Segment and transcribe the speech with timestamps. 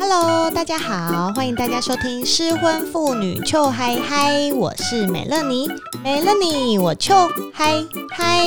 [0.00, 5.68] Hello，大家好，欢迎大家收听失婚妇女臭嗨嗨，我是美乐妮，
[6.02, 8.46] 美乐妮，我臭嗨嗨。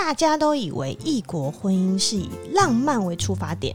[0.00, 3.74] 大家都以为异国婚姻是以浪漫为出发点，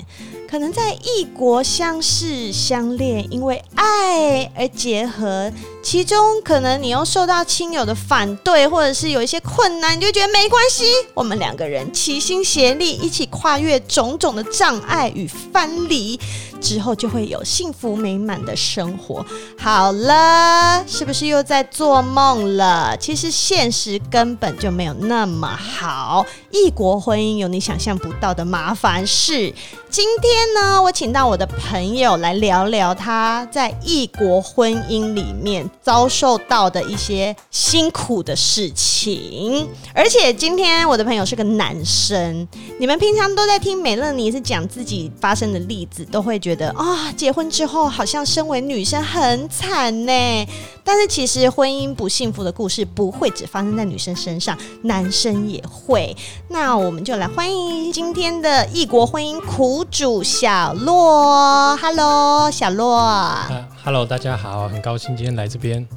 [0.50, 5.52] 可能在异国相识相恋，因为爱而结合。
[5.84, 16.20] 其中可能你又受到亲友的反对，或者是有一些困难，你就觉得没关系，我们两个人齐心协力，一起跨越种种的障碍与藩篱，
[16.64, 19.24] 之后就会有幸福美满的生活。
[19.60, 22.96] 好了，是不是又在做梦了？
[22.98, 29.54] 其实现实根本就没有那么好，异国婚姻有你想象不到的麻烦事。
[29.90, 39.68] 今天呢，我请到我的朋友来聊聊他在异国婚姻里面遭受到的一些辛苦的事情。
[39.94, 42.48] 而且今天我的朋友是个男生，
[42.80, 50.48] 你们平常都在听美乐妮是讲自己发生的例子，都会觉啊、哦，结婚之后好像身为女生很惨呢。
[50.84, 56.16] 但是其实婚姻不幸福的故事不会只发生在女生身上，男生也会。
[56.50, 63.00] 那我们就来欢迎今天的异国婚姻苦主小洛，Hello，小洛。
[63.00, 65.88] Uh, Hello，大家好，很高兴今天来这边。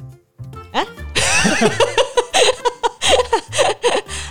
[0.71, 0.81] 啊、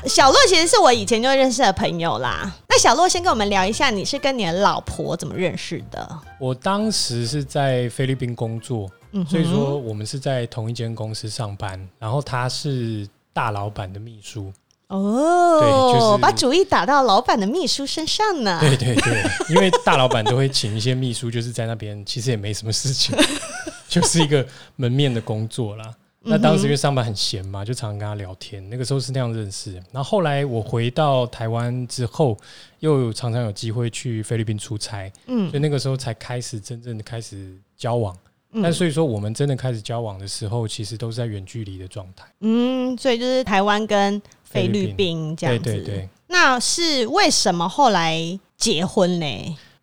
[0.06, 2.52] 小洛其实是我以前就认识的朋友啦。
[2.68, 6.18] 那小洛先跟我们聊一下，你是跟你的老婆怎么认识的？
[6.38, 14.52] 我当时是在菲律宾工作，嗯、所以说我们是在同一间公司上班，然后他是大老板的秘书。
[14.88, 18.58] 哦，对，就是把主意打到老板的秘书身上呢。
[18.60, 23.16] 对对对，因为大老板都会请一些秘书，就是在那边，其实也没什么事情，
[23.88, 25.92] 就是一个门面的工作啦。
[26.27, 28.69] 那当时因为上班很闲嘛，就常常跟他聊天。
[28.69, 29.74] 那个时候是那样认识。
[29.92, 32.36] 然后后来我回到台湾之后，
[32.80, 38.16] 又常常有机会去菲律宾出差，嗯，所以那个时候才开始真正的开始交往。
[38.62, 42.24] 但所以说，我们真的开始交往的时候，其实都是在远距离的状态。
[42.41, 45.62] 嗯，所以就是台湾跟菲律宾这样子。
[45.62, 46.08] 对对对。
[46.28, 48.16] 那是为什么后来
[48.56, 49.26] 结婚呢？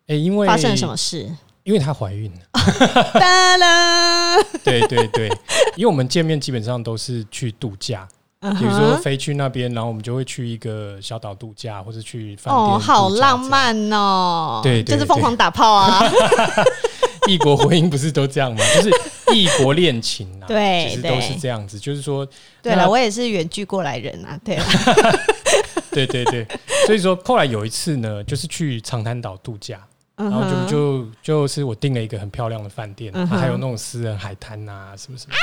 [0.06, 1.30] 哎、欸，因为发生了什么事？
[1.64, 2.40] 因为她怀孕了。
[3.20, 5.28] 哒啦对对对，
[5.76, 8.08] 因为我们见面基本上都是去度假，
[8.40, 12.66] 比如说飞去那边，然后我们就会去一个小岛度假，或者去饭店。
[12.66, 14.60] 哦，好浪漫哦！
[14.62, 16.00] 对，就是疯狂打炮啊！
[17.26, 18.64] 异国婚姻不是都这样吗？
[18.74, 18.90] 就是
[19.34, 21.78] 异国恋情啊，对，其实都是这样子。
[21.78, 22.26] 就是说，
[22.62, 24.58] 对了，我也是远距过来人啊，对。
[25.90, 26.44] 对对对，
[26.86, 29.80] 所以说后来有一次呢，就是去长滩岛度假，
[30.16, 35.34] 然后就就就是我订了一个很漂亮的饭店，它还有那种私人海滩啊，什么什么。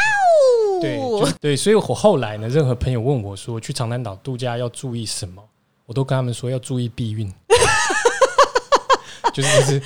[0.81, 0.99] 对
[1.39, 5.43] 对，所以我后来呢，任何朋友问我说去长滩岛度假要注意什么，
[5.85, 7.31] 我都跟他们说要注意避孕，
[9.33, 9.81] 就是就是。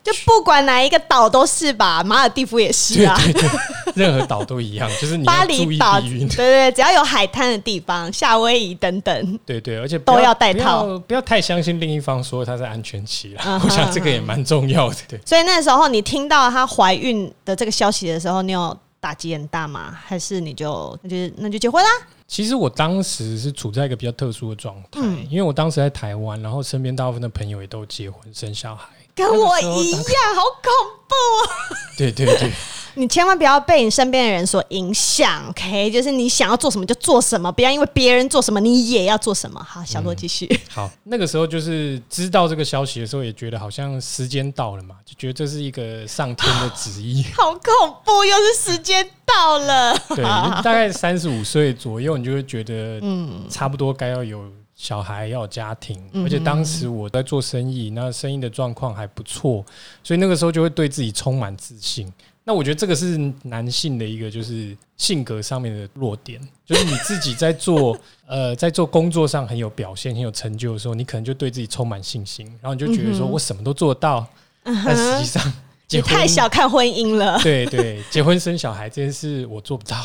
[0.00, 3.50] 就不管哪一个岛都是吧，马尔蒂夫也是啊，对对对，
[3.98, 14.96] 任何岛都一样，就是你巴厘岛，对，对对，只要有海滩的地方，夏威夷等等，对对，而且都要戴套不，不要太相信另一方说他是安全期了，嗯、我想这个也蛮重要的。
[15.08, 19.92] 对，所以那时候你听到她怀孕的这个消息的时候，你有打击很大吗？
[20.06, 21.90] 还是你就那就那就结婚啦？
[22.26, 28.86] 其实我当时是处在一个比较特殊的状态，嗯、因为我当时在台湾，然后身边大部分的朋友也都结婚生小孩。
[29.18, 30.72] 跟我一样，好恐
[31.08, 31.14] 怖
[31.44, 31.50] 啊！
[31.98, 32.52] 对对对，
[32.94, 35.90] 你千万不要被你身边的人所影响，OK？
[35.90, 39.60] 就是你想要做什么就做什么，不要因为别人做什么你也要做什么。
[39.68, 40.46] 好，小洛继续。
[40.50, 40.58] 嗯。
[40.70, 47.24] 好，那个时候就是知道这个消息的时候，也觉得好像时间到了嘛，就觉得这是一个上天的旨意。
[47.36, 49.98] 好恐怖，又是时间到了。
[50.10, 54.44] 对，大概三十五岁左右，你就会觉得，嗯，差不多该要有。
[54.78, 59.62] 小孩要有家庭，而且当时我在做生意，那生意的状况还不错，
[60.04, 62.10] 所以那个时候就会对自己充满自信。
[62.44, 74.24] 那我觉得这个是男性的一个就是性格上面的弱点， 就是你自己在做呃 在做工作上很有表现、很有成就的时候，你可能就对自己充满信心，然后你就觉得说我什么都做得到，
[74.62, 75.52] 但实际上
[75.90, 77.36] 你太小看婚姻了。
[77.42, 79.96] 对对，结婚生小孩这件事我做不到，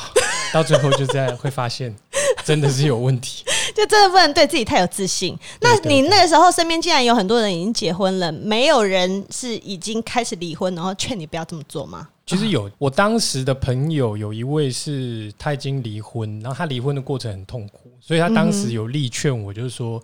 [0.51, 1.95] 到最后就这样会发现
[2.43, 3.45] 真的是有问题。
[3.75, 5.37] 就真的不能对自己太有自信。
[5.61, 12.09] 那你那个时候身边竟然有很多人已经结婚了，没有人是已经开始离婚，然后劝你不要这么做吗？
[12.25, 20.01] 其实有，我当时的朋友有一位是他已经离婚，然后他离婚的过程很痛苦，所以他当时有力劝我，就是说，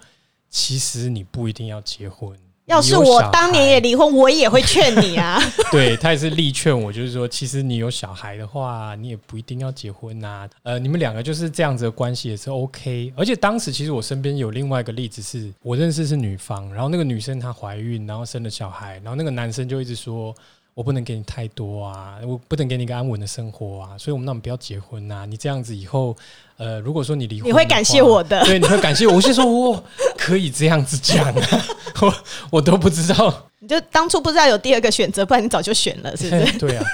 [0.49, 2.37] 其实你不一定要结婚，
[2.69, 5.41] 要是我当年也离婚，我也会劝你啊。
[5.71, 10.47] 对，他也是力劝我，就是说，其实你有小孩的话，你也不一定要结婚呐。
[10.63, 13.11] 呃，你们两个就是这样子的关系也是 OK。
[13.17, 20.33] 而且当时其实我身边有另外一个例子是，是我认识是女方，然后那个女生她怀孕，然后生了小孩，然后那个男生就一直说。
[20.79, 25.25] 我不能给你太多啊，我不能给你一个安稳的生活啊，所以我们那我们不要结婚呐、啊。
[25.25, 26.15] 你这样子以后，
[26.55, 29.15] 呃，如果说你离婚，你会感谢我的，对，你会感谢我。
[29.15, 29.83] 我是说，我
[30.17, 31.65] 可以这样子讲、啊，
[31.99, 32.15] 我
[32.49, 36.51] 我都不知道，你就当初不知道有第二个选择，不然你早就选了，是不是？
[36.57, 36.85] 对啊，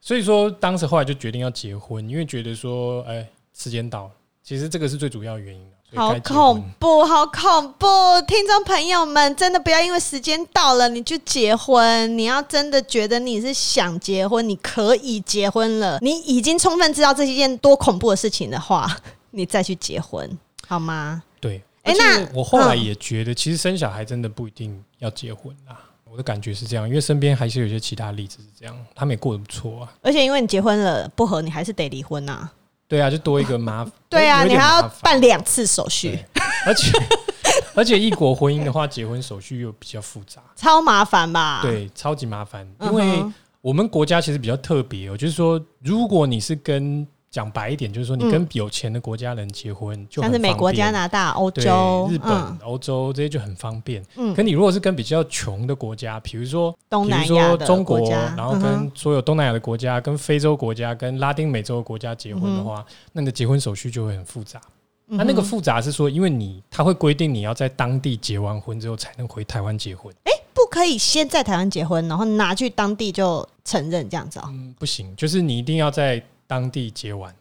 [0.00, 4.10] 所以说当时后来就决定要结婚，因为觉得说，哎、欸，时间到了，
[4.44, 5.66] 其实这个是最主要的原因。
[5.96, 7.86] 好恐怖，好恐怖！
[8.28, 12.16] 听众朋友们，真的不要因为时间到了你就结婚。
[12.18, 15.98] 你要真的觉得你是想结婚，你可以结婚了。
[16.02, 18.94] 你已经充分知道这是一件多恐怖的事情的话，
[19.32, 20.30] 你再去结婚
[20.68, 21.22] 好吗？
[21.40, 21.62] 对。
[21.82, 25.78] 哎，那我后来也觉得，其实生小孩真的不一定要结婚啦。
[26.10, 29.92] 我的感觉是这样，因为身边还是有些其他例子是这样，他们也过得不错啊。
[30.02, 32.50] 而且因为你结婚了不合，你还是得离婚呐。
[32.88, 33.92] 对啊，就多一个麻烦。
[34.08, 36.18] 对啊，你还要办两次手续，
[36.66, 36.92] 而且
[37.74, 41.60] 而且异国婚姻的话，结婚手续又比较复杂，超麻烦吧？
[41.62, 42.66] 对，超级麻烦。
[42.80, 43.24] 因为
[43.60, 47.06] 我们国家其实比较特别哦，就是说，如果你是跟
[47.36, 52.32] 讲白一点，就是说，你跟有钱的国家人结婚，嗯、就像是美国、加拿大、欧洲、日本、
[52.64, 54.02] 欧、嗯、洲这些就很方便。
[54.16, 64.58] 嗯，可你如果是跟比较穷的国家，比如说东南亚中国，然后跟所有东南亚的国家、跟非洲国家、跟拉丁美洲的国家结婚的话，嗯、那你的结婚手续就会很复杂。
[65.04, 70.10] 那、嗯、那个复杂是说，因为你他会规定你要在当地结完婚之后才能回台湾结婚。
[70.24, 74.50] 哎、欸，不可以先在台湾结婚，然后拿去当地就承认这样子啊、喔？
[74.54, 76.22] 嗯，不行，就是你一定要在。
[76.46, 77.34] 当地结完，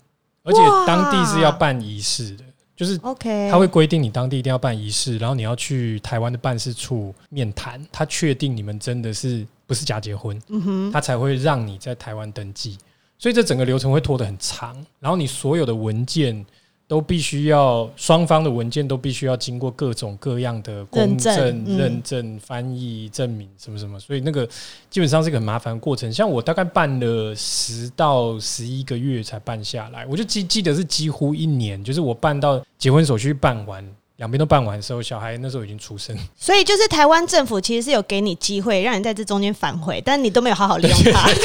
[0.43, 2.43] 而且当地是要办仪式的，
[2.75, 12.77] 就是 OK，他会规定你当地一定要办仪式，然后你要去台湾的办事处面谈，他确定你们真的是不是假结婚，嗯哼，他才会让你在台湾登记，
[13.17, 16.45] 所以这整个流程会拖得很长，然后你所有的文件。
[16.87, 24.47] 都必须要双方的文件都必须要经过各种各样的公证、认证、翻译、证明什么什么，所以那个
[24.89, 26.13] 基本上是一个很麻烦的过程。
[26.13, 33.83] 像我大概办了十到十一个月才办下来，我就记记得是几乎一年，就是我办到结婚手续办完，
[34.17, 36.15] 两边都办完的时候，小孩那时候已经出生。
[36.37, 41.29] 所以就是台湾政府其实是有给你机会，让你在这中间反悔，但你都没有好好利用它。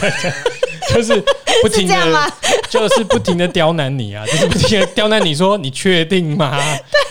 [0.95, 1.23] 就是
[1.63, 2.33] 不停的，
[2.69, 4.27] 就是不停的刁难你啊！
[4.27, 6.61] 就是不停的刁难你说，你确定吗？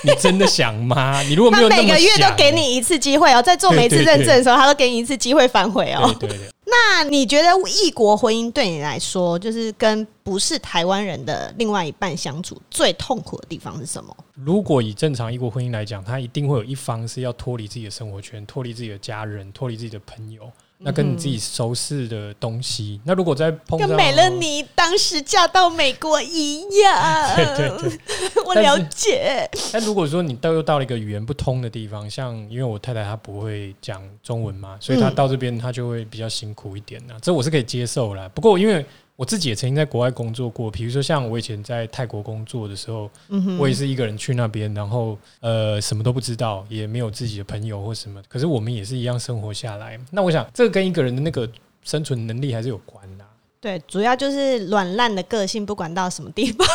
[0.02, 1.22] 你真的想吗？
[1.22, 6.14] 你如果没有那，每个月都给你一次机会哦，在做每次认证的时候，他都给你一次机会反悔哦。
[6.20, 6.50] 对对对。
[6.70, 14.16] 那你觉得异国婚姻对你来说，就是跟不是台湾人的另外一半相处最痛苦的地方是什么？
[14.36, 20.52] 如果以正常异国婚姻来讲，他一定会有一方是要脱离自己的生活圈，脱离自己的家人，脱离自己的朋友。
[20.82, 28.00] 那跟你自己熟悉的东西，嗯、那如果再碰到跟美乐妮当时嫁到美国一样，对 对对，
[28.48, 29.50] 我了解。
[29.74, 37.14] 但如果说你到又到了一个语言不通的地方，像因为我太太她不会讲中文嘛，所以她到这边她就会比较辛苦一点呢。
[37.22, 38.30] 这我是可以接受啦。
[38.34, 38.86] 不过因为
[39.20, 48.24] 我自己也曾经在国外工作过，比如说像我以前在泰国工作的时候，嗯、我也是一个人去那边，然后呃什么都不知道，也没有自己的朋友或什么。
[48.30, 50.00] 可是我们也是一样生活下来。
[50.10, 51.46] 那我想这个跟一个人的那个
[51.84, 53.26] 生存能力还是有关的。
[53.60, 56.66] 对，主要就是软烂的个性，不管到什么地方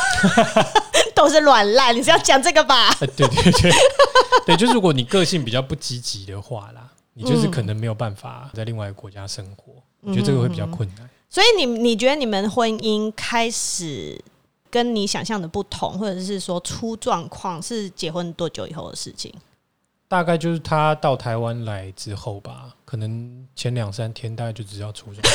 [1.17, 1.97] 都是软烂。
[1.97, 2.93] 你是要讲这个吧？
[3.01, 3.73] 对对对，
[4.45, 9.73] 对，就是如果你个性比较不积极的话啦，你就是可能没有办法在另外一个国家生活。
[10.03, 11.09] 我觉得这个会比较困难。
[11.35, 14.17] 所以你你觉得你们婚姻开始
[14.71, 19.35] 跟你想象的不同，或者是说出状况，是结婚多久以后的事情？
[20.07, 25.33] 大概就是他到台湾来之后吧，可能前两三天大概就知道出状况。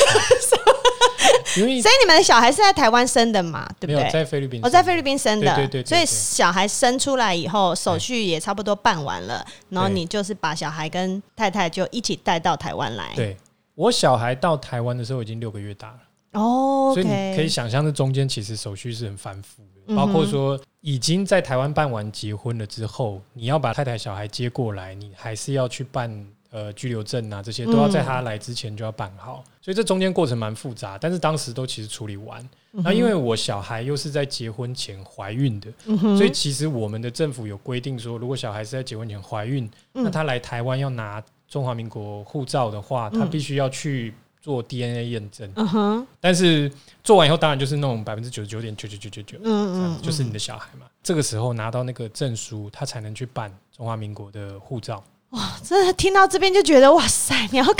[1.58, 3.68] 因为所以你们的小孩是在台湾生的嘛？
[3.78, 4.10] 对不对？
[4.10, 5.54] 在菲律宾，我在菲律宾生的。
[5.54, 5.84] 对对对。
[5.84, 13.12] 所以小孩生出来以后，手续也差不多办完了，然后你就是把小孩跟太太就一起带到台湾来。
[13.14, 13.36] 对。
[13.80, 16.00] 我小孩到台湾的时候已经六个月大了。
[16.32, 32.46] 哦，所以你可以想象，这中间其实手续是很繁复的，包括说已经在台湾办完结婚了之后，你要把太太小孩接过来，你还是要去办呃居留证啊，这些都要在他来之前就要办好，所以这中间过程蛮复杂，但是当时都其实处理完。
[32.72, 35.72] 那因为我小孩又是在结婚前怀孕的，
[36.16, 41.24] 所以其实我们的政府有规定说，如果小孩是在结婚前怀孕，那他来台湾要拿。
[41.50, 45.52] 中华民国护照的话，他必须要去做 DNA 验证。
[45.56, 46.70] 嗯哼，但是
[47.02, 50.86] 做完以后，当然就是那种百分之九十九点九九九九九，嗯嗯，就是你的小孩嘛。
[51.02, 55.02] 这个时候拿到那个证书，他才能去办中华民国的护照。
[55.30, 57.76] 哇，真的听到这边就觉得哇塞，你要跟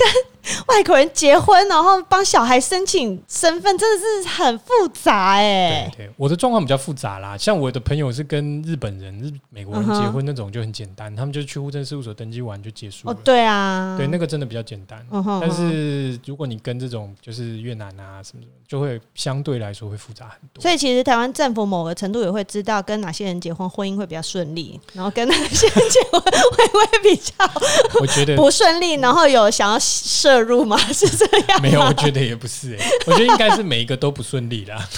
[0.69, 5.90] 外国人结婚，然后帮小孩申请身份，真的是很复杂哎。
[5.97, 7.37] 对对，我的状况比较复杂啦。
[7.37, 13.12] 像我的朋友是跟日本人、日美国人结婚那种就很简单，他们就去户政事务所登记完就结束了。
[13.12, 15.04] 哦，对啊，对，那个真的比较简单。
[15.40, 20.62] 但是如果你跟这种就是越南啊什么什么，就会相对来说会复杂很多。
[20.62, 27.40] 所以其实台湾政府某个程度也会知道跟哪些人结婚，婚姻会比较顺利，然后跟哪些人结婚 会不会比较。
[28.01, 30.77] 我觉得不顺利，然后有想要摄入吗？
[30.93, 31.63] 是这样吗？
[31.63, 34.89] 没有，我觉得也不是我觉得应该是每一个都不顺利啦。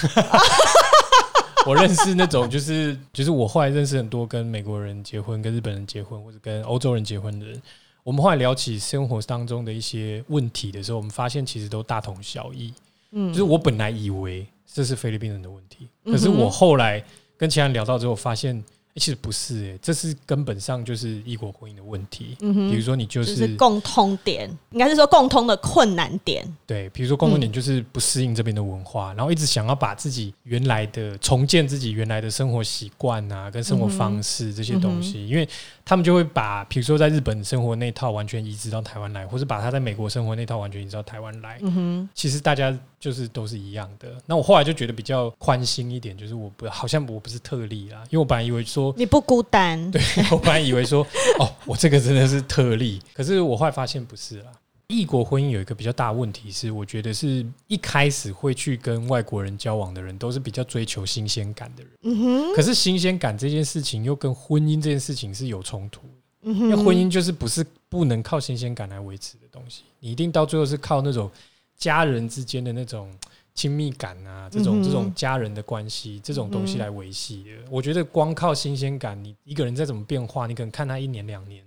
[1.65, 7.61] 我认识那种就是就是我后来认识很多跟美国人结婚、跟日本人结婚或者跟欧洲人结婚的人，
[8.03, 12.73] 我们后来聊起生活当中的一些问题的时候，我们发现其实都大同小异。
[13.11, 17.01] 嗯，就是我本来以为这是菲律宾人的问题，可是我后来
[17.37, 18.63] 跟其他人聊到之后，发现。
[18.95, 22.37] 其实不是诶、欸，这是根本上就是异国婚姻的问题。
[22.41, 26.45] 嗯哼，比如说你就是，就是共通点，应该是说共通的困难点。
[26.67, 35.49] 对，比如说共通点就是不适应这边的文化，嗯、然后一直想要把自己原来的重建自己原来的生活习惯啊，跟生活方式这些东西，嗯、因为
[35.83, 41.57] 他们就会把，比如说在日本生活那套完全移植到台湾来，或是把他在美国生活那套完全移植到台湾来。
[41.63, 44.09] 嗯哼，其实大家就是都是一样的。
[44.27, 48.82] 那我后来就觉得比较宽心一点，就是我不好像我不是特例啦，因为我本来以为说。
[48.97, 51.05] 你不孤单， 对，我本来以为说，
[51.39, 54.51] 哦，我这个真的是特例，可是我后来发现不是啦。
[54.87, 61.91] 异国婚姻有一个比较大问题是，我觉得是一开始会去跟外国人交往的人，都是比较追求新鲜感的人。
[62.01, 62.55] 嗯哼。
[62.55, 66.01] 可是新鲜感这件事情又跟婚姻这件事情是有冲突。
[66.41, 66.63] 嗯哼。
[66.65, 71.31] 因为婚姻就是不是不能靠新鲜感来维持的东西，你一定到最后是靠那种
[71.77, 73.09] 家人之间的那种。
[73.55, 81.63] 亲密感啊，这种这种家人的关系，这种东西来维系的，我觉得光靠新鲜感，你一个人再怎么变化，你可能看他一年两年，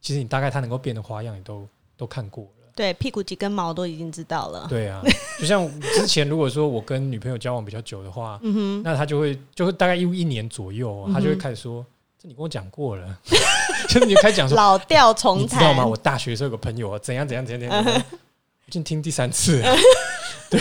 [0.00, 1.66] 其实你大概他能够变的花样，你都
[1.96, 2.50] 都看过了。
[2.76, 4.66] 对，屁股几根毛都已经知道了。
[4.68, 5.02] 对啊，
[5.38, 8.40] 就像之前如果说我跟女朋友交往比较久的话，
[8.84, 11.84] 那他就会就会大概一一年左右，他就会开始说
[12.18, 13.18] ：“这你跟我讲过了。
[13.88, 15.84] ”就是你开始讲说老调重弹，你知道吗？
[15.86, 19.76] 我大学时候有个朋友啊怎样怎样怎样怎样， 我已经听第三次了。
[20.50, 20.60] 对。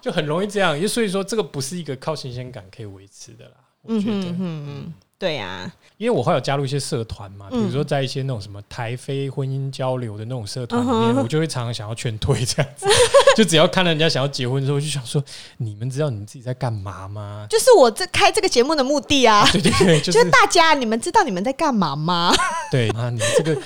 [0.02, 3.52] 就很容易这样，也所以说这个不是一个靠新鲜感可以维持的啦。
[3.82, 12.86] 我觉得，嗯嗯，对呀，因为我后来有加入一些社团嘛，比如说在一些那种什么台非婚姻交流的那种社团里面，我就会常常想要劝退这样子。
[13.34, 15.24] 就只要看到人家想要结婚的时候，我，就想说：
[15.56, 17.46] 你们知道你们自己在干嘛吗？
[17.48, 19.48] 就是我这开这个节目的目的啊！
[19.50, 22.34] 对 对对，就是大家，你们知道你们在干嘛吗？
[22.70, 23.62] 对啊，你这个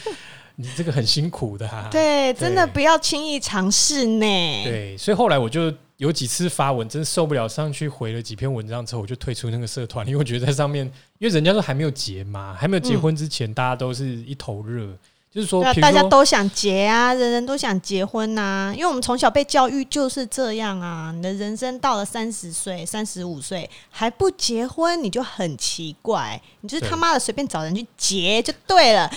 [0.55, 1.88] 你这个很辛苦的哈。
[1.91, 4.25] 对，真的不要轻易尝试呢。
[4.62, 5.75] 对，所以后来我就。
[5.98, 10.84] 有几次发文真受不了，上去回了几篇文章之后，我就退出那个社团， 因为我觉得在上面，
[11.18, 14.88] 因为人家都还没有结嘛，还没有结婚之前，大家都是一头热，
[15.32, 29.08] 就是说，大家都想结啊，人人都想结婚呐，因为我们从小被教育就是这样啊，你的人生到了三十岁、三十五岁还不结婚，你就很奇怪，你就是他妈的随便找人去结就对了。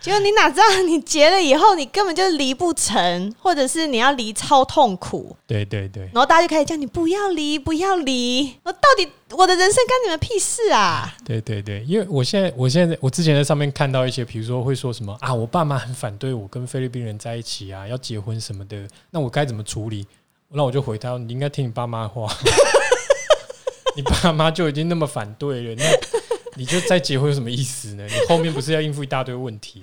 [0.00, 5.36] 结果你哪知道，你结了以后，你根本就离不成，或者是你要离超痛苦。
[5.46, 6.04] 对对对。
[6.04, 8.54] 然后大家就开始叫你不要离，不要离。
[8.62, 11.12] 我到底我的人生干你们屁事啊？
[11.24, 20.06] 对对对，因为我现在，我现在，我之前在上面看到一些，比如说会说什么啊，我爸妈很反对我跟菲律宾人在一起啊，要结婚什么的，那我该怎么处理？
[20.50, 22.32] 那我就回他，你应该听你爸妈的话。
[23.96, 26.17] 你爸妈就已经那么反对了，那。
[26.58, 28.04] 你就再结婚有什么意思呢？
[28.04, 29.80] 你后面不是要应付一大堆问题？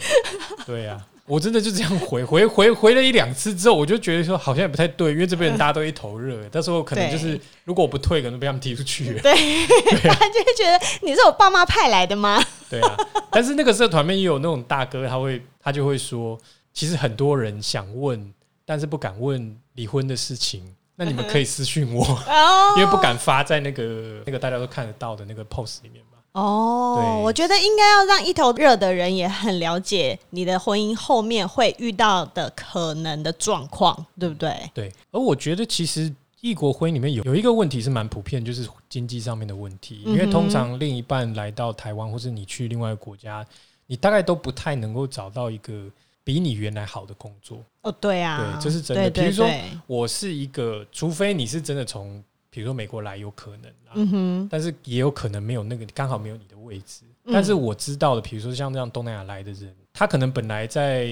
[0.66, 9.18] 对呀、啊，我真的就这样回回回回了一两次之后，我就觉得说好像也不太对，因为这边人大家都一头热，到时候可能就是如果我不退，可能被他们踢出去。
[9.22, 12.44] 对，对啊、他就会觉得你是我爸妈派来的吗？
[12.70, 12.98] 对啊，
[13.32, 16.38] 但是那个社团面也有那种大哥，他会他就会说，
[16.74, 18.34] 其实很多人想问，
[18.66, 22.04] 但是不敢问离婚的事情，那你们可以私信我，
[22.76, 26.15] 因为不敢发在那个那个大家都看得到的那个 post 里面嘛。
[26.36, 34.54] 哦，我觉得应该要让一头热的人也很了解你的婚姻后面会遇到的可能的状况，对不对？
[34.74, 34.92] 对。
[35.12, 40.02] 而我觉得其实异国婚姻里面有有一个问题是蛮普遍，就是经济上面的问题。
[40.06, 43.46] 因为通常另一半来到台湾，或是你去另外一个国家，
[43.88, 45.86] 你大概都不太能够找到一个
[46.26, 47.60] 比你原来好的工作。
[47.84, 49.10] 哦，对啊，对，这是真的。
[49.10, 49.50] 比如说，
[49.88, 52.22] 我是一个，除非你是真的从。
[52.56, 57.02] 比如说美国来有可能啦，嗯哼，但是也有可能没有那个刚好没有你的位置。
[57.26, 61.10] 但是我知道的，比如说像这样东南亚来的人，他可能本来在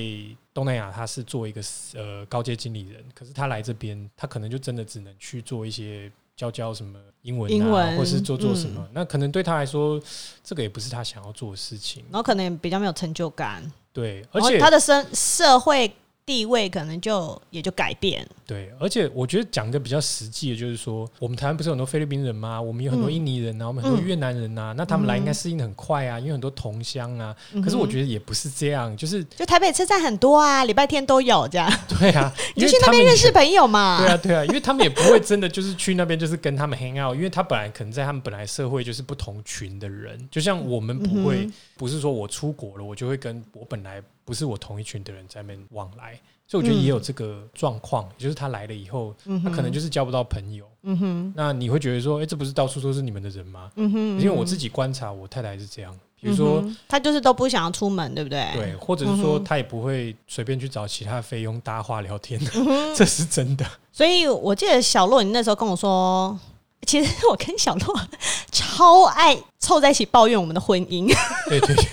[0.54, 1.62] 东南亚他是做一个
[1.96, 8.88] 呃高阶经理人，可是他来这边，他可能就真的只能去做一些教教什么英文啊，英文，或是做做什么。
[8.94, 10.02] 那可能对他来说，
[10.46, 13.70] 这个也不是他想要做的事情，然后可能也比较没有成就感。
[13.92, 15.94] 对，而且他的生社会。
[16.26, 18.26] 地位可能就也就改变。
[18.46, 22.62] 对，而且我觉得讲的比较实际的，就是说，我们台湾不是很多菲律宾人吗？
[22.62, 27.36] 我们有很多印尼人啊，嗯、我们很多越南人啊，嗯、那他们来应该适应的很快啊，因为很多同乡啊。
[27.54, 31.72] 嗯、可是我觉得也不是这样，就是就台北车站很多啊，礼拜天都有这样。
[32.00, 34.00] 对啊， 你就去那边认识朋友嘛。
[34.00, 46.20] 对啊，对啊，因为他们也不会真的就是去那边就是跟他们 hang out，因为他本来可能在他们本来社会就是不同群的人，就像我们不会，嗯、不是说我出国了，我就会跟我本来不是我同一群的人在那边往来。
[46.46, 50.66] 所以我觉得也有这个状况，就是他来了以后，他可能就是交不到朋友。
[50.84, 53.72] 嗯哼，那你会觉得说，哎、欸，这不是到处都是你们的人吗？
[53.76, 58.46] 嗯哼，因为我自己观察，我太太是这样，比如说、嗯、他就是都不想要出门，对不对？
[58.54, 63.66] 对，或者是说他也不会随便去找其他菲佣搭话聊天，嗯、 这是真的。
[63.92, 66.38] 所以我记得小洛，你那时候跟我说，
[66.86, 68.02] 其实我跟小洛
[68.52, 71.08] 超爱凑在一起抱怨我们的婚姻。
[71.50, 71.86] 对对对。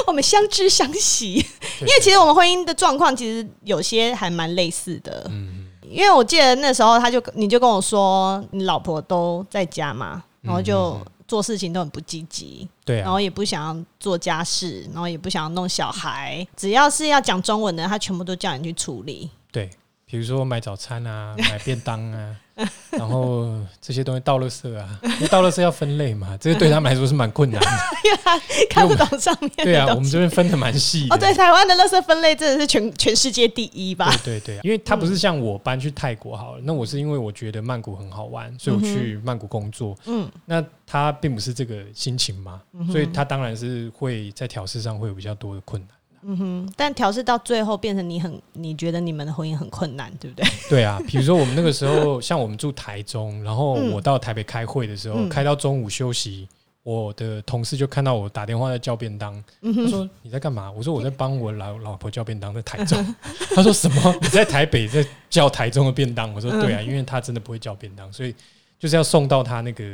[0.06, 1.34] 我们相知相惜，
[1.80, 5.26] 因为其实我们婚姻的状况其实有些还蛮类似的。
[5.30, 19.30] 嗯，因为我记得那时候他就你就跟我说，你老婆都在家嘛，然后就做事情都很不积极，对，然后也不想要做家事，然后也不想要弄小孩，只要是要讲中文的，他全部都叫你去处理。
[19.52, 19.68] 对，
[20.06, 22.36] 比如说买早餐啊，买便当啊。
[22.90, 23.48] 然后
[23.80, 27.68] 这些东西倒垃圾啊，因为倒垃圾要分类嘛，这个对他们来说是蛮困难的，
[28.04, 29.50] 因为他看不懂上面。
[29.56, 31.06] 对啊，我们这边分的蛮细。
[31.10, 34.10] 哦，对，台湾的垃圾分类真的是全全世界第一吧？
[34.24, 39.96] 对对对，因为他不是像我搬去泰国好了，那我是因为我觉得曼谷很好玩，所以我去曼谷工作。
[40.06, 42.60] 嗯，那他并不是这个心情嘛，
[42.90, 45.90] 所以他当然是会在调试上会有比较多的困难。
[46.22, 50.48] 嗯哼，但调试到最后变成你很，你觉得你们的婚姻很困难，对不对？
[50.68, 56.48] 对啊，比如说我们那个时候， 像我们住台中，然后我到台北开会的时候，嗯、开到中午休息，
[56.82, 60.70] 我的同事就看到我打电话在叫便当，嗯、他说你在干嘛？
[60.70, 63.14] 我说我在帮我老老婆叫便当，在台中。
[63.54, 64.14] 他说什么？
[64.20, 66.34] 你在台北在叫台中的便当？
[66.34, 68.34] 我说对啊，因为他真的不会叫便当，所以
[68.78, 69.84] 就是要送到他那个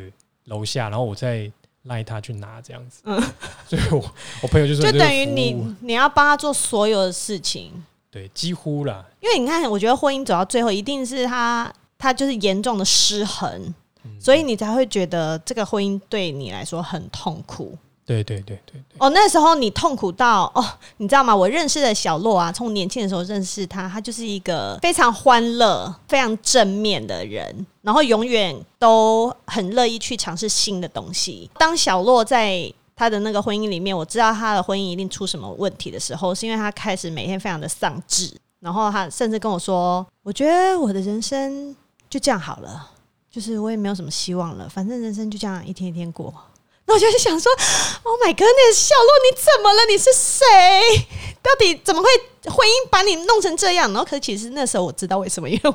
[0.44, 1.50] 楼下，然后我再。
[1.84, 3.20] 赖他去拿这样子，嗯，
[3.68, 4.04] 所以我
[4.42, 7.72] 我朋友就说，就等于你你要帮他做所有的事情，
[8.10, 9.04] 对，几乎啦。
[9.20, 17.76] 因为你看，我觉得婚姻走到最后，一定是他他就是严重的失衡，嗯，所以你才会觉得这个婚姻对你来说很痛苦。
[18.06, 18.96] 对对对对对。
[18.98, 20.62] 哦，那时候你痛苦到哦，
[20.98, 21.34] 你知道吗？
[21.34, 31.50] 我认识的小洛啊，从年轻的时候认识他，他就是一个非常欢乐、非常正面的人，然后永远都很乐意去尝试新的东西。
[31.58, 41.74] 当小洛在他的那个婚姻里面，我知道他的婚姻一定出什么问题的时候，是因为他开始每天非常的丧志，然后他甚至跟我说：“我觉得我的人生
[42.10, 42.90] 就这样好了，
[43.30, 46.32] 就是我也没有什么希望了，反正人生就这样一天一天过。”
[46.94, 47.50] 那我就想说
[48.04, 49.84] ，Oh my goodness，小鹿你怎么了？
[49.90, 50.46] 你是谁？
[51.42, 52.08] 到底怎么会
[52.48, 53.92] 婚姻把你弄成这样？
[53.92, 55.70] 然后，可是其实那时候我知道为什么，因为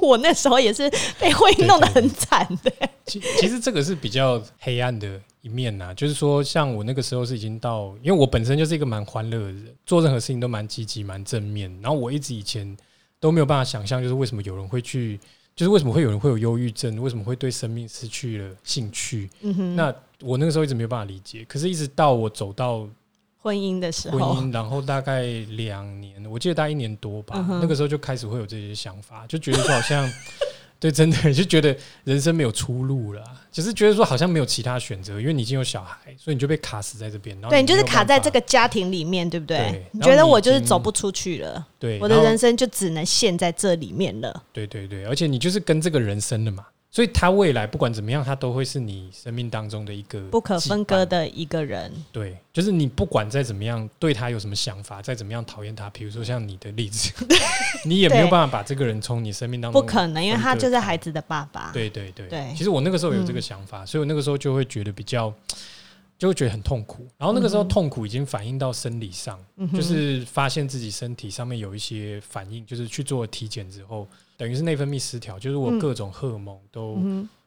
[0.00, 2.72] 我那时候也是被婚姻弄得很惨的。
[3.04, 11.70] 其其实这个是比较黑暗的一面呐，就是说，像我那个时候是已经到，因为我本身就是一个蛮欢乐的人，做任何事情都蛮积极、蛮正面。
[11.82, 12.74] 然后我一直以前
[13.20, 15.20] 都没有办法想象，就是为什么有人会去。
[15.56, 17.00] 就是为什么会有人会有忧郁症？
[17.00, 19.30] 为什么会对生命失去了兴趣？
[19.42, 21.44] 嗯哼，那我那个时候一直没有办法理解。
[21.48, 22.88] 可是，一直到我走到
[23.38, 25.22] 婚姻的时候，婚姻，然后大概
[25.56, 27.36] 两年，我记得大概一年多吧。
[27.48, 30.10] 嗯、那个时候就开始会有这些想法，就觉得说好像。
[30.80, 37.34] 对，真的就觉得人生没有出路了，就是觉得说好像没有其他选择，因为你已经有小孩，所以你就被卡死在这边。
[37.36, 39.56] 然后对，你就是卡在这个家庭里面，对不对？
[39.56, 44.42] 对，你觉得我就是走不出去了，对，我的人生就只能陷在这里面了。
[44.52, 46.66] 对对对，而且你就是跟这个人生了嘛。
[46.94, 51.92] 所以他未来不管怎么样，他都会是你生命当中的一个不可分割的一个人。
[52.12, 57.12] 对，就是你不管再怎么样对他有什么想法，再怎么样讨厌他，比如说像你的例子，
[57.84, 59.82] 你也没有办法把这个人从你生命当中。
[59.82, 61.72] 不可能，因为他就是孩子的爸爸。
[61.72, 62.54] 对对对对。
[62.56, 65.34] 其实我那个时候有这个想法，所以我那个时候就会觉得比较，
[66.16, 67.04] 就会觉得很痛苦。
[67.18, 69.36] 然后那个时候痛苦已经反映到生理上，
[69.74, 74.06] 就是发现自己身体上面有一些反应，就是去做体检之后。
[74.36, 76.98] 等于是内分泌失调，就是我各种荷尔蒙都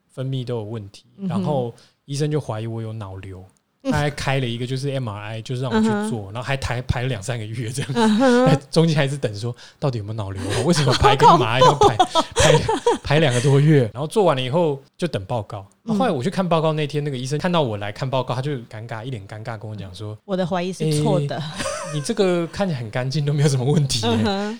[0.10, 1.74] 分泌都有问题，嗯、然后
[2.06, 3.44] 医生就怀疑我有脑瘤，
[3.84, 12.60] 嗯、他还开了一个就是 MRI，就是让我去做，然后还排排了两三个月这样， 中间还是等说到底有没有脑瘤， 为什么排跟 MRI 要排排
[13.04, 15.68] 排两个多月，然后做完了以后就等报告。
[15.86, 21.44] 后，后来我去看报告那天，那个医生看到我来看报告，他就尴尬，一脸尴尬跟我讲说：“我的怀疑是错的、欸，
[21.94, 24.02] 你这个看起来很干净，都没有什么问题、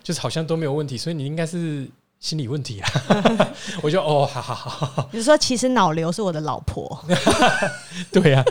[0.04, 1.88] 就是好像都没有问题，所以你应该是。”
[2.20, 2.90] 心理问题啊。
[3.84, 5.10] 我就哦，好好好。
[5.12, 7.04] 你说其实脑瘤是我的老婆。
[8.12, 8.46] 对呀、啊，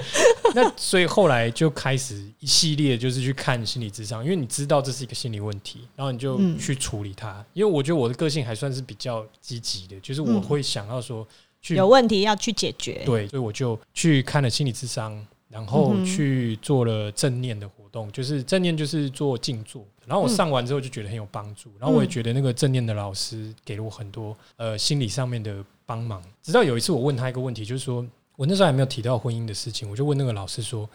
[0.54, 7.30] 那所以后来就开始一系列就是去看心理智商，因为你知道这是一个心理问题，然后你就去处理它。
[7.32, 11.26] 嗯、因为我觉得我的个性还算是比较积极的，就是我会想要说
[11.60, 13.02] 去有问题要去解决。
[13.04, 19.82] 对，所以我就去看了心理智商，然后去做了正念的活动，就是正念就是做静坐。
[20.06, 26.22] 然后我上完之后就觉得很有帮助，然后我也觉得那个正念的老师给了我很多呃心理上面的帮忙。
[26.42, 28.06] 直到有一次我问他一个问题，就是说。
[28.38, 30.86] 我那时候还没有提到婚姻的事情，我就问那个老师说：“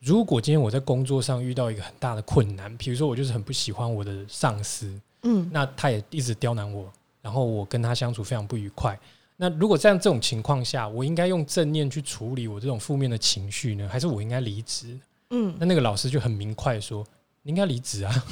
[0.00, 6.90] 如果今天我在工作上遇到一个很大的困难，比如说我就是很不喜欢我的上司，嗯，那他也一直刁难我，
[7.20, 8.98] 然后我跟他相处非常不愉快。
[9.36, 14.98] 那如果在这种情况下，我应该用正念去处理我这种负面的情绪呢，还是我应该离职？
[15.30, 17.04] 嗯，那那个老师就很明快说：
[17.42, 18.12] 你应该离职啊。”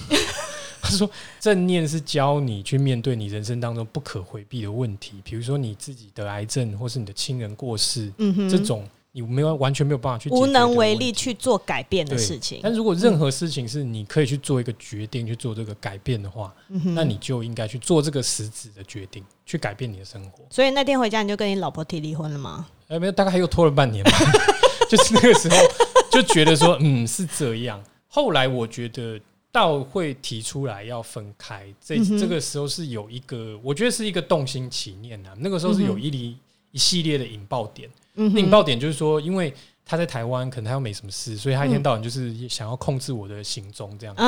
[0.84, 1.08] 他说
[1.40, 12.60] ：“正念是教你去面对你人生当中不可回避的问题，比如说你自己得癌症，或是你的亲人过世，嗯哼，这种你没有完全没有办法去无能为力去做改变的事情。
[12.62, 20.44] 但如果任何事情是你可以去做一个决定去做这个改变的话，嗯，那你就应该去做这个实质的决定，去改变你的生活。
[20.50, 22.66] 所以那天回家你就跟你老婆提离婚了吗？
[22.88, 24.10] 哎，没有，大概又拖了半年吧。
[24.88, 25.56] 就是那个时候
[26.10, 27.82] 就觉得说，嗯，是这样。
[28.08, 29.20] 后来我觉得。”
[29.54, 35.30] 倒会提出来要分开，这这个时候是有一个，我觉得是一个动心起念呐。
[35.38, 36.36] 那个时候是有一离
[36.72, 39.54] 一系列的引爆点，嗯引爆点就是说，因为
[39.86, 44.22] 他在台湾，可能他又没什么事，所以他一天到晚就是想要控制我的行踪，这样子。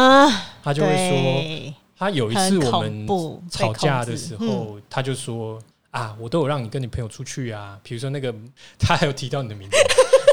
[0.62, 3.08] 他就会说，他有一次我们
[3.50, 5.58] 吵架的时候，他就说
[5.90, 8.32] 啊，我都有让你跟你朋友出去啊，比如说那个，
[8.78, 9.76] 他还有提到你的名字。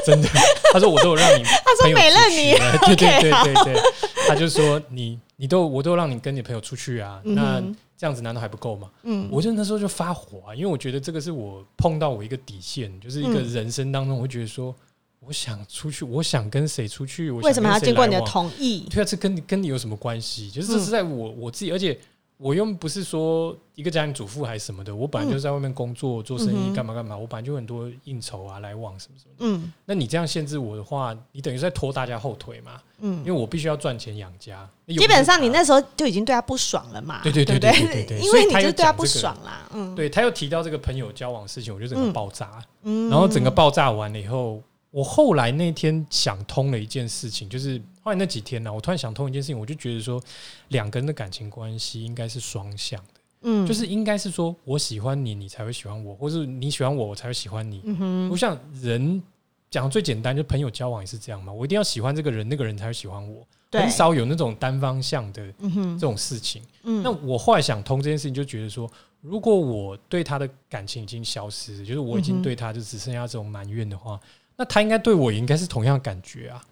[0.04, 0.28] 真的，
[0.72, 2.52] 他说我都有让你， 他说美乐你，
[2.86, 3.82] 对对对对对，
[4.28, 7.62] 他就说你你都我都让你跟你朋友出去啊，那
[7.96, 8.90] 这样子难道还不够吗？
[9.04, 14.74] 嗯，我就那时候就发火啊，因为我觉得这个是我碰到我一个底线，就是一个人生当中，我会觉得说，
[15.20, 18.86] 我想出去，我想跟谁出去，我为什么要经过你的同意？
[18.90, 20.50] 对啊，这跟你跟你有什么关系？
[20.50, 21.98] 就是这是在我我自己，而且。
[22.36, 29.44] 我又不是说一个家庭主妇还是什么的，我本来就在外面工作做生意干嘛干嘛，我本来就很多应酬啊来往什么什么的。
[29.46, 32.72] 嗯，那你这样限制我的话，你等于是在拖大家后腿嘛。
[32.98, 34.68] 嗯，因为我必须要赚钱养家。
[34.88, 37.20] 基本上你那时候就已经对他不爽了嘛。
[37.22, 39.68] 对对对对对对，因为你就对他不爽啦。
[39.72, 42.62] 嗯，对他又提到这个朋友交往事情，我就整个爆炸。
[42.82, 44.62] 嗯，然后整个爆炸完了以后。
[44.90, 50.22] 我后来那天想通了一件事情，就是后来那几天呢、啊，我突然想通一件事情，我就觉得说，
[50.68, 57.80] 两个人的感情关系应该是双向的，嗯，就是应该是说我喜欢你，你才会喜欢我，或是你喜欢我，我才会喜欢你。
[57.84, 59.22] 嗯哼，我想人
[59.70, 66.62] 讲最简单，就朋友交往也是这样嘛，我一定要喜欢这个人，那个人才会喜欢我，很少有那种单方向的这种事情。
[66.82, 68.86] 嗯，那我后来想通这件事情，就觉得说，
[69.22, 74.20] 如果我对他的感情已经消失，就是我已经对他就只剩下这种埋怨的话。
[74.56, 76.64] 那他应该对我也应该是同样的感觉啊，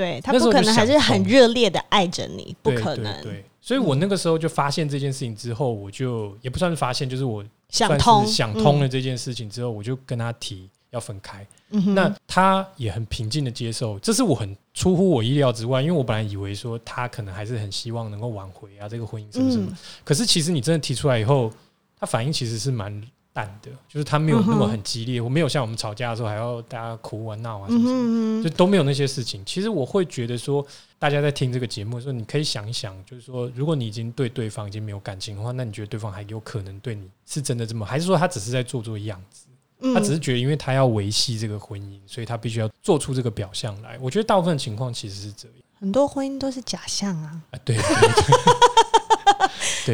[0.00, 3.22] 对，他不可能还是很热烈的爱着你，不可能。
[3.22, 11.46] 对，所以我那个时候就发现这件事情之后，我就也不算是发现，就是我想通想通了这件事情之后，我就跟他提要分开。
[11.68, 19.70] 嗯，那他也很平静的接受，这是我很出乎我意料之外，因为我本来以为说他可能还是很希望能够挽回啊这个婚姻什么什么，
[20.02, 21.52] 可是其实你真的提出来以后，
[21.98, 23.02] 他反应其实是蛮。
[23.32, 29.44] 淡的，就是他没有那么很激烈，我没有像我们吵架的时候还要大家哭啊闹啊什么什么，就都没有那些事情。
[29.44, 30.66] 其实我会觉得说，
[30.98, 39.46] 大家在听这个节目的时候，你可以想一想，就是说，如果你已经对对方已经没有感情的话，那你觉得对方还有可能对你是真的这么，还是说他只是在做做样子？
[39.94, 43.98] 他只是觉得，因为他要维系这个婚姻，所以他必须要做出这个表象来。
[43.98, 47.40] 我觉得大部分情况其实是这样，很多婚姻都是假象啊。
[47.52, 47.76] 啊，对。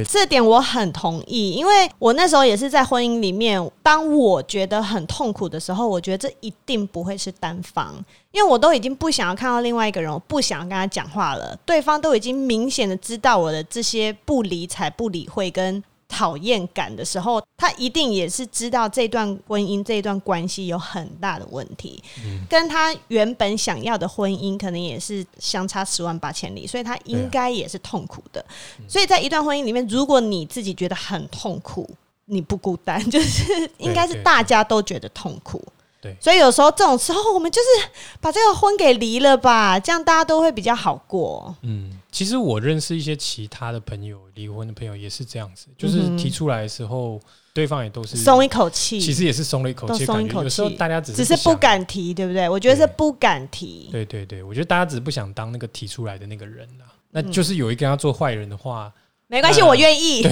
[0.08, 7.94] 这点我很同意，因为我那时候也是在婚姻里面，当我觉得很痛苦的时候，我觉得这一定不会是单方，
[8.32, 15.82] 因为我都已经不想要看到另外一个人，我不想要跟他讲话了，对方都已经明显的知道我的这些不理睬、不理会跟。
[16.08, 28.44] 讨厌感的时候，他一定也是知道这段婚姻、这段关系有很大的问题，嗯、跟他原本想要的婚姻可能也是相差十万八千里，所以他应该也是痛苦的。
[28.78, 31.88] 嗯、所以在一段婚姻里面，如果你自己觉得很痛苦，
[32.26, 35.62] 你不孤单，就是应该是大家都觉得痛苦。
[36.00, 37.88] 对，所以有时候这种时候，我们就是
[38.20, 41.54] 把这个婚给离了吧，这样大家都会比较好过。
[41.62, 41.90] 嗯。
[42.16, 47.20] 其实我认识一些其他的朋友，离婚的朋友也是这样子，就是提出来的时候，
[47.52, 50.34] 对方也都是松一口气，其实也是松了一口气，口气。
[50.36, 52.48] 有时候大家只是只是不敢提，对不对？
[52.48, 53.90] 我觉得是不敢提。
[53.92, 56.86] 对对对，我觉得大家只是不想当那个提出来的那个人啦。
[57.10, 58.90] 那就是有一个要做坏人的话，
[59.26, 60.26] 没关系，我愿意。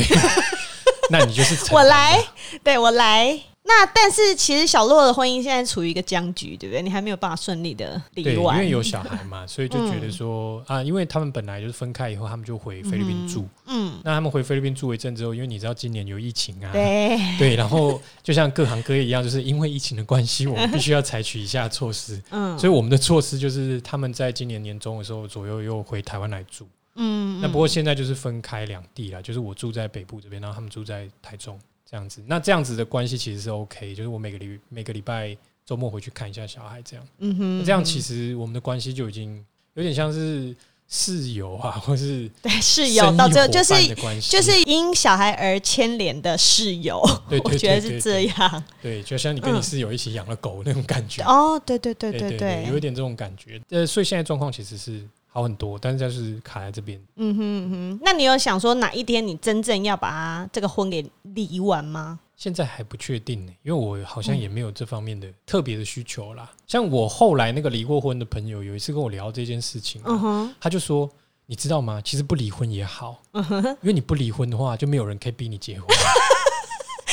[1.11, 2.19] 那你就是 我来，
[2.63, 3.39] 对我来。
[3.67, 6.83] 那但是其实小洛的婚姻现在处于一个僵局，对不对？
[6.83, 13.95] 你还没有办法顺利的离完，因为有小孩嘛，所以就觉得说、 嗯、啊，因为他们本来就是分开以后，他们就回菲律宾住嗯。
[13.95, 22.23] 嗯，那他们回菲律宾住一阵之后，因为你知道今年有疫情啊，对 对，然后就像各行各业一样，就是因为疫情的关系，我们必须要采取以下措施。
[22.31, 26.69] 嗯，所以我们的措施就是他们在今年年中的时候左右又回台湾来住。
[26.97, 31.59] 嗯，那不过现在就是分开两地了，就是我住在北部这边，然后他们住在台中。
[31.89, 39.45] 这样子，那这样子的关系其实是 OK，就是我每个礼每个礼拜周末回去看一下小孩，这样，嗯哼，这样其实我们的关系就已经
[39.75, 40.55] 有点像是
[40.89, 43.75] 室友啊， 或是对室友到最后就是
[44.21, 55.03] 就是因小孩而牵连的室友，对， 我觉得是这样，对，就像你跟你室友一起养了狗那种感觉，哦，对对对对对，有一点这种感觉，呃，所以现在状况其实是。
[55.35, 56.97] 好很多，但是就是卡在这边。
[57.17, 62.21] 嗯哼嗯哼，那你有想说哪一天你真正要把他这个婚给离完吗？
[62.37, 66.49] 现在还不确定呢，因为我好像也没有这方面的特别的需求啦。
[66.69, 71.11] 像我后来那个离过婚的朋友，有一次跟我聊这件事情，嗯哼，他就说
[71.47, 72.01] ：“你知道吗？
[72.05, 75.87] 其实不离婚也好，因为你不离婚的话，就没有人可以逼你结婚。”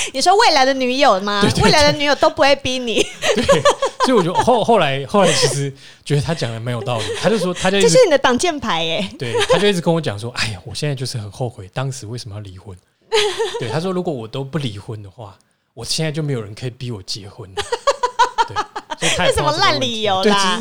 [0.14, 1.42] 你说未来的女友吗？
[1.42, 3.02] 对对对，未来的女友都不会逼你。
[3.36, 3.44] 对，
[4.06, 7.06] 所以我就后后来后来其实觉得他讲的蛮有道理。
[7.22, 9.10] 他就说，他就这是你的挡箭牌耶。
[9.18, 12.76] 对，他就一直跟我讲说， 哎呀，我现在就是很后悔当时为什么要离婚。
[13.60, 15.38] 对，他说如果我都不离婚的话，
[15.74, 17.50] 我现在就没有人可以逼我结婚。
[18.48, 18.56] 对。
[19.02, 20.60] 这什么烂理由啦？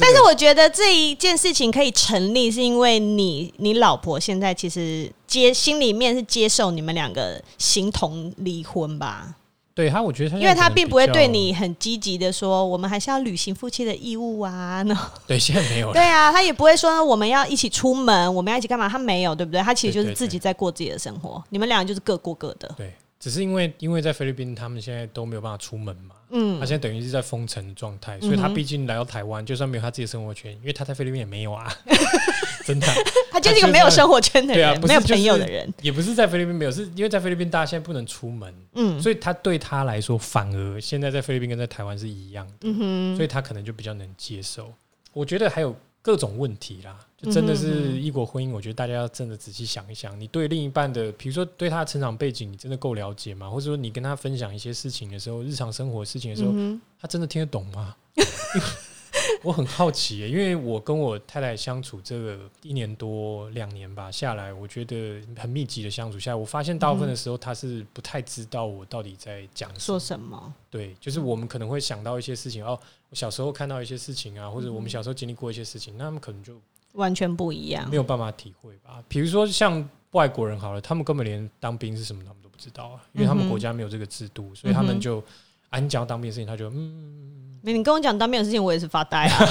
[0.00, 9.34] 但是我觉得这一件事情可以成立，是因为你你老婆现在其实接心里面是接受你们两个形同离婚吧？
[9.72, 14.84] 对他，我觉得他，因为他并不会对你很积极的说，我们还是要履行夫妻的义务啊。
[15.26, 15.92] 对，现在没有。
[15.92, 18.88] 对啊，他也不会说我们要一起出门，我们要一起干嘛？
[18.88, 19.60] 他没有，对不对？
[19.62, 22.70] 他其实就是自己在过自己的生活，你们两个就是各过各的。
[22.76, 26.16] 对，只是因为因为在菲律宾，他们现在都没有办法出门嘛。
[26.30, 31.72] 嗯，他现在等于是在封城的状态，所以他毕竟来到台湾，就算没有他自己的生活圈，因为他在菲律宾也没有啊，
[32.64, 32.86] 真的，
[33.30, 44.72] 他就是一个没有生活圈的人，没有朋友的人，也不是在菲律宾没有，是因为在菲律宾大家现在不能出门，嗯，所以他对他来说，反而现在在菲律宾跟在台湾是一样的，嗯哼，所以他可能就比较能接受。
[45.12, 46.96] 我觉得还有各种问题啦。
[47.20, 53.50] 就真的是异国婚姻，我觉得大家要真的仔细想一想，你对另一半的，比如说对他的成长背景，你真的够了解吗？
[53.50, 56.52] 或者说你跟他分享一些事情的时候，日常生活事情的时候，
[56.98, 57.94] 他真的听得懂吗？
[59.42, 70.54] 我很好奇耶，因为我跟我太太相处这个一年多两年吧下来，我觉得很密集的相处下来，我发现大部分的时候他是不太知道我到底在讲说什么。
[70.70, 72.78] 对，就是我们可能会想到一些事情哦，
[73.10, 76.58] 我小时候看到一些事情啊，或者我们小时候经历过一些事情，那他们可能就。
[76.92, 79.02] 完全不一样，没有办法体会吧？
[79.08, 85.22] 比如说像外国人好了，他们根本连当兵是什么他们都不知道啊，因为他们国家没有这个制度，所以他们就
[85.68, 89.46] 啊，你讲当兵的事情，他就嗯，你跟我讲当兵的事情，我也是发呆啊。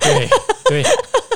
[0.00, 0.28] 对
[0.64, 0.82] 对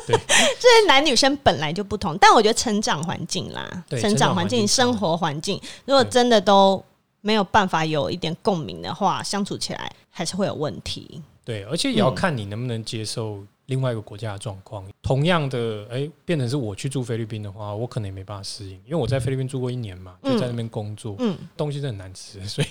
[0.06, 0.16] 对，
[0.60, 6.84] 这些男女生本来就不同，但我觉得成长环境啦，成长环境、生活环境，如果真的都
[7.22, 11.22] 没有办法有一点共鸣的话，相处起来还是会有问题。
[11.44, 13.42] 对，而且也要看你能不能接受。
[13.66, 22.68] 另外一个国家的状况，同样的，哎、欸，变成是我去住菲律宾的话，我可能也没办法适应，因为我在菲律宾住过一年嘛，就在那边工作，嗯，东西真的很难吃， 所以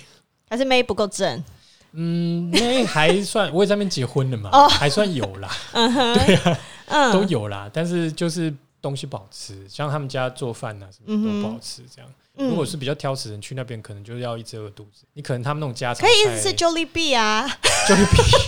[0.48, 1.42] 还是妹不够正，
[1.92, 17.46] 嗯，妹还算， 我也在那边结婚了嘛，哦，还算有啦， 嗯哼，对啊，嗯，都有啦，但是就是东西不好吃，像他们家做饭啊什么都不好吃，这样，嗯、如果是比较挑食人去那边，可能就要一直饿肚子，你可能他们那种家常可以一直吃 Jollibee 啊
[17.88, 18.46] ，Jollibee，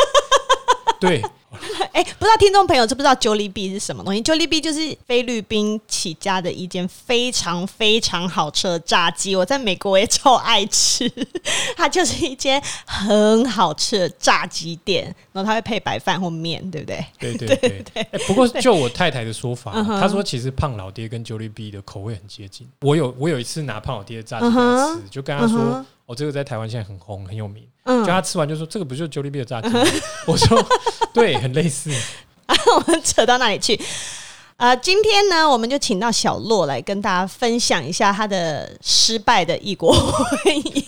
[1.01, 1.23] 对。
[1.93, 11.11] 哎、欸，不知道听众朋友知不知道 Jollibee 是什么东西？Jollibee 就是菲律宾起家的一间非常非常好吃的炸鸡，我在美国也超爱吃。
[11.75, 17.03] 它就是一间很好吃的炸鸡店，然后它会配白饭或面，对不对？
[17.19, 18.03] 对对对对，对。
[18.03, 22.69] 欸、不过就我太太的说法，她说其实胖老爹跟 Jollibee 的口味很接近。
[22.83, 29.69] 我有我有一次拿胖老爹的炸鸡来吃，就跟他说：“我、哦、这个在台湾现在很红，很有名。”嗯，就他吃完就说：“这个不就是 Jollibee 的炸鸡？”
[30.27, 30.67] 我说。
[31.13, 31.91] 对，很类似。
[32.47, 33.81] 啊，我们扯到哪里去？
[34.57, 40.85] 呃，今天呢，我们就请到小洛来跟大家分享一下他的失败的异国婚姻。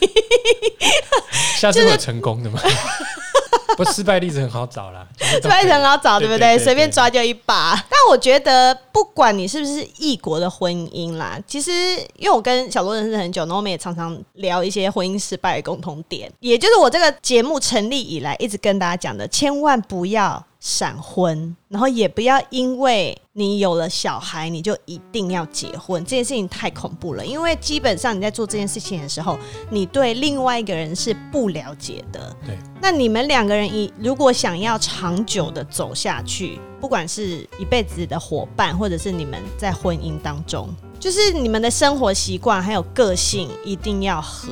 [1.56, 2.60] 下次会成功的吗？
[3.76, 6.58] 不，失败例子很好找啦，失败例子很好找，对不对？
[6.58, 7.74] 随便抓就一把。
[7.88, 11.70] 但我觉得，不管你是不是异国的婚姻啦，其实
[12.16, 27.24] 因为我跟小罗认识很久，然后我们也常常聊一些婚姻失败的共同点，也就是我这个节目成立以来一直跟大家讲的，千万不要闪婚，然后也不要因为你有了小孩，你就一定要结婚，这件事情太恐怖了。
[27.24, 29.38] 因为基本上你在做这件事情的时候，
[29.70, 32.36] 你对另外一个人是不了解的。
[32.46, 40.68] 对，那你们两个人一如果想要长久的走下去，不管是一辈子的伙伴，或者是你们在婚姻当中，
[40.98, 44.48] 就是你们的生活习惯还有个性一定要合。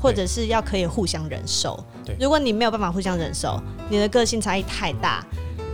[0.00, 1.76] 或者是要可以互相忍受。
[2.04, 5.26] 对，如果你没有办法互相忍受，你的个性差异太大，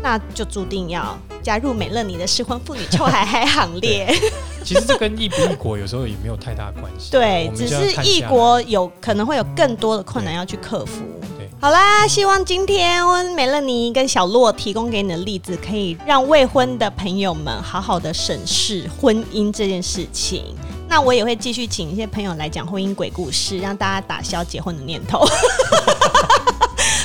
[0.04, 4.14] 那就注定要加入美乐妮的失婚妇女臭嗨嗨行列。
[4.62, 7.10] 其实这跟异不异国有时候也没有太大关系。
[7.10, 11.02] 对，只是异国有可能会有更多的困难要去克服。
[11.38, 13.02] 对，好啦，希望今天
[13.34, 20.54] 美乐妮跟小洛提供给你的例子，可以让未婚的朋友们好好的审视婚姻这件事情。
[20.86, 25.26] 那我也会继续请一些朋友来讲婚姻鬼故事，让大家打消结婚的念头。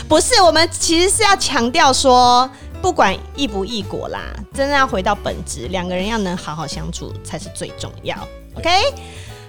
[0.07, 2.49] 不是，我们其实是要强调说，
[2.81, 4.21] 不管异不异国啦，
[4.53, 8.15] 真的要回到本质，两个人要能好好相处才是最重要。
[8.55, 8.69] OK。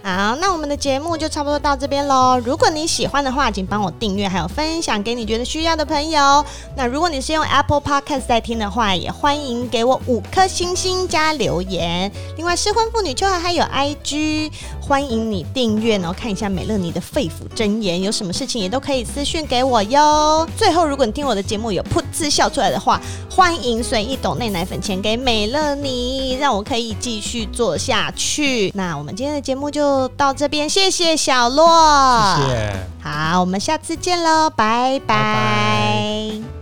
[0.02, 2.40] 好，那我们的节目就差不多到这边喽。
[2.42, 6.42] 如果你喜欢的话，请帮我订阅，还有分享给你觉得需要的朋友。
[6.74, 12.10] 那如果你是用 Apple Podcast 在听的话，也欢迎给我五颗星星加留言。
[12.38, 20.48] 另外，失婚妇女秋还还有 IG，欢迎你订阅，然后看一下美乐妮的肺腑真言，有什么事情也都可以私讯给我哟。
[20.56, 22.98] 最后，如果你听我的节目有噗嗤笑出来的话，
[23.30, 28.72] 欢迎随意抖内奶粉钱给美乐妮，让我可以继续做下去。
[28.74, 29.89] 那我们今天的节目就。
[30.16, 31.66] 到这边，谢谢小洛。
[32.37, 34.50] 谢谢，好，我们下次见喽。
[34.50, 36.60] 拜拜。